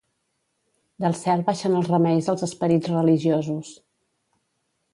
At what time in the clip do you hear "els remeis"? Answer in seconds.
1.81-2.29